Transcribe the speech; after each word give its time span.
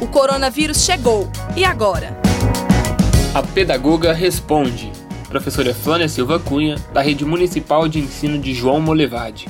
O 0.00 0.06
coronavírus 0.06 0.84
chegou. 0.84 1.30
E 1.56 1.64
agora? 1.64 2.16
A 3.34 3.42
pedagoga 3.42 4.12
responde. 4.12 4.92
Professora 5.28 5.74
Flânia 5.74 6.08
Silva 6.08 6.38
Cunha, 6.38 6.76
da 6.92 7.00
Rede 7.00 7.24
Municipal 7.24 7.88
de 7.88 7.98
Ensino 7.98 8.38
de 8.38 8.54
João 8.54 8.80
Molevade. 8.80 9.48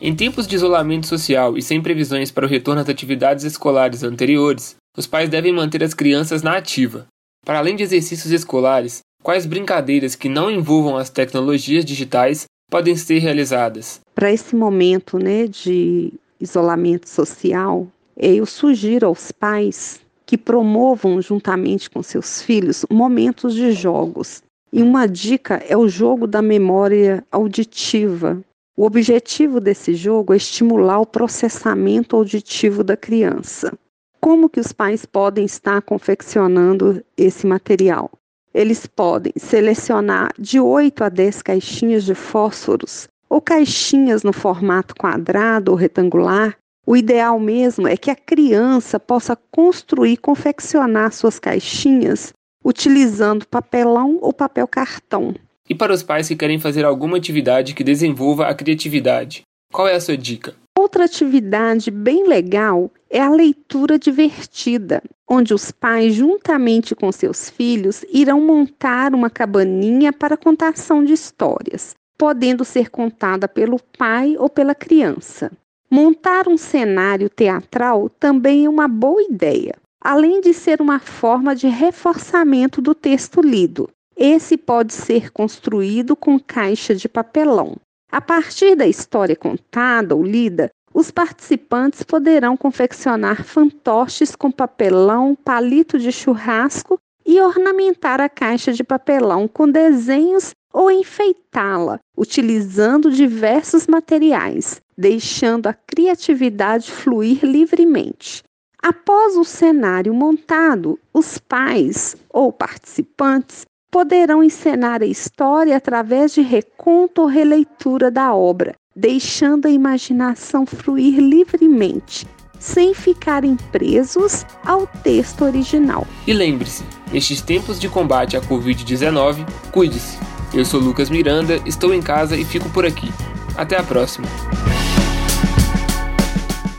Em 0.00 0.14
tempos 0.14 0.46
de 0.46 0.54
isolamento 0.54 1.06
social 1.06 1.56
e 1.56 1.62
sem 1.62 1.80
previsões 1.80 2.30
para 2.30 2.44
o 2.44 2.48
retorno 2.48 2.82
às 2.82 2.88
atividades 2.88 3.44
escolares 3.44 4.02
anteriores, 4.02 4.76
os 4.96 5.06
pais 5.06 5.30
devem 5.30 5.52
manter 5.52 5.82
as 5.82 5.94
crianças 5.94 6.42
na 6.42 6.56
ativa. 6.56 7.06
Para 7.46 7.58
além 7.58 7.76
de 7.76 7.82
exercícios 7.82 8.32
escolares, 8.32 9.00
quais 9.22 9.46
brincadeiras 9.46 10.14
que 10.14 10.28
não 10.28 10.50
envolvam 10.50 10.96
as 10.96 11.08
tecnologias 11.08 11.84
digitais 11.84 12.44
podem 12.70 12.96
ser 12.96 13.18
realizadas? 13.18 14.00
Para 14.14 14.32
esse 14.32 14.54
momento 14.54 15.18
né, 15.18 15.46
de 15.46 16.12
isolamento 16.40 17.08
social, 17.08 17.86
eu 18.16 18.46
sugiro 18.46 19.06
aos 19.06 19.30
pais 19.30 20.00
que 20.24 20.38
promovam 20.38 21.20
juntamente 21.22 21.88
com 21.88 22.02
seus 22.02 22.42
filhos 22.42 22.84
momentos 22.90 23.54
de 23.54 23.72
jogos. 23.72 24.42
E 24.72 24.82
uma 24.82 25.06
dica 25.06 25.62
é 25.68 25.76
o 25.76 25.88
jogo 25.88 26.26
da 26.26 26.42
memória 26.42 27.24
auditiva, 27.30 28.42
o 28.78 28.84
objetivo 28.84 29.58
desse 29.58 29.94
jogo 29.94 30.34
é 30.34 30.36
estimular 30.36 31.00
o 31.00 31.06
processamento 31.06 32.14
auditivo 32.14 32.84
da 32.84 32.94
criança. 32.94 33.72
Como 34.20 34.50
que 34.50 34.60
os 34.60 34.70
pais 34.70 35.06
podem 35.06 35.46
estar 35.46 35.80
confeccionando 35.80 37.02
esse 37.16 37.46
material? 37.46 38.10
Eles 38.52 38.86
podem 38.86 39.32
selecionar 39.34 40.30
de 40.38 40.60
8 40.60 41.04
a 41.04 41.08
10 41.08 41.40
caixinhas 41.40 42.04
de 42.04 42.14
fósforos 42.14 43.08
ou 43.30 43.40
caixinhas 43.40 44.22
no 44.22 44.32
formato 44.32 44.94
quadrado 44.94 45.70
ou 45.70 45.76
retangular. 45.76 46.54
O 46.86 46.96
ideal 46.96 47.40
mesmo 47.40 47.88
é 47.88 47.96
que 47.96 48.10
a 48.10 48.16
criança 48.16 49.00
possa 49.00 49.36
construir, 49.50 50.18
confeccionar 50.18 51.12
suas 51.12 51.38
caixinhas 51.38 52.32
utilizando 52.66 53.46
papelão 53.46 54.18
ou 54.20 54.32
papel 54.32 54.66
cartão. 54.66 55.32
E 55.68 55.74
para 55.74 55.92
os 55.92 56.02
pais 56.02 56.26
que 56.26 56.34
querem 56.34 56.58
fazer 56.58 56.84
alguma 56.84 57.16
atividade 57.16 57.74
que 57.74 57.84
desenvolva 57.84 58.48
a 58.48 58.54
criatividade, 58.54 59.42
qual 59.72 59.86
é 59.86 59.94
a 59.94 60.00
sua 60.00 60.16
dica? 60.16 60.54
Outra 60.76 61.04
atividade 61.04 61.92
bem 61.92 62.26
legal 62.26 62.90
é 63.08 63.20
a 63.20 63.30
leitura 63.30 63.98
divertida, 63.98 65.00
onde 65.28 65.54
os 65.54 65.70
pais, 65.70 66.14
juntamente 66.14 66.94
com 66.94 67.10
seus 67.12 67.48
filhos, 67.48 68.04
irão 68.12 68.40
montar 68.40 69.14
uma 69.14 69.30
cabaninha 69.30 70.12
para 70.12 70.36
contação 70.36 71.04
de 71.04 71.12
histórias, 71.12 71.94
podendo 72.18 72.64
ser 72.64 72.90
contada 72.90 73.46
pelo 73.46 73.80
pai 73.96 74.36
ou 74.38 74.48
pela 74.48 74.74
criança. 74.74 75.50
Montar 75.90 76.48
um 76.48 76.56
cenário 76.56 77.30
teatral 77.30 78.08
também 78.08 78.64
é 78.64 78.68
uma 78.68 78.88
boa 78.88 79.22
ideia, 79.22 79.74
além 80.00 80.40
de 80.40 80.52
ser 80.52 80.80
uma 80.80 80.98
forma 80.98 81.54
de 81.54 81.68
reforçamento 81.68 82.82
do 82.82 82.92
texto 82.92 83.40
lido. 83.40 83.88
Esse 84.16 84.56
pode 84.56 84.92
ser 84.92 85.30
construído 85.30 86.16
com 86.16 86.40
caixa 86.40 86.92
de 86.92 87.08
papelão. 87.08 87.76
A 88.10 88.20
partir 88.20 88.74
da 88.74 88.86
história 88.86 89.36
contada 89.36 90.16
ou 90.16 90.24
lida, 90.24 90.70
os 90.92 91.12
participantes 91.12 92.02
poderão 92.02 92.56
confeccionar 92.56 93.44
fantoches 93.44 94.34
com 94.34 94.50
papelão, 94.50 95.36
palito 95.36 95.98
de 95.98 96.10
churrasco 96.10 96.98
e 97.24 97.40
ornamentar 97.40 98.20
a 98.20 98.28
caixa 98.28 98.72
de 98.72 98.82
papelão 98.82 99.46
com 99.46 99.70
desenhos 99.70 100.52
ou 100.72 100.90
enfeitá-la, 100.90 102.00
utilizando 102.16 103.10
diversos 103.10 103.86
materiais, 103.86 104.80
deixando 104.96 105.66
a 105.66 105.74
criatividade 105.74 106.90
fluir 106.90 107.44
livremente. 107.44 108.42
Após 108.82 109.36
o 109.36 109.44
cenário 109.44 110.14
montado, 110.14 110.98
os 111.12 111.38
pais 111.38 112.16
ou 112.30 112.52
participantes 112.52 113.66
poderão 113.90 114.44
encenar 114.44 115.02
a 115.02 115.06
história 115.06 115.76
através 115.76 116.34
de 116.34 116.42
reconto 116.42 117.22
ou 117.22 117.26
releitura 117.26 118.10
da 118.10 118.34
obra, 118.34 118.74
deixando 118.94 119.66
a 119.66 119.70
imaginação 119.70 120.66
fluir 120.66 121.18
livremente, 121.18 122.26
sem 122.58 122.94
ficarem 122.94 123.56
presos 123.72 124.44
ao 124.64 124.86
texto 124.86 125.44
original. 125.44 126.06
E 126.26 126.32
lembre-se, 126.32 126.84
nestes 127.12 127.40
tempos 127.40 127.80
de 127.80 127.88
combate 127.88 128.36
à 128.36 128.40
Covid-19, 128.40 129.46
cuide-se. 129.72 130.18
Eu 130.54 130.64
sou 130.64 130.80
Lucas 130.80 131.10
Miranda, 131.10 131.60
estou 131.66 131.92
em 131.92 132.02
casa 132.02 132.36
e 132.36 132.44
fico 132.44 132.68
por 132.70 132.86
aqui. 132.86 133.08
Até 133.56 133.76
a 133.76 133.82
próxima. 133.82 134.26